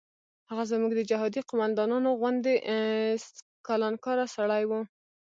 [0.49, 2.55] هغه زموږ د جهادي قوماندانانو غوندې
[3.67, 4.71] کلانکاره سړی و.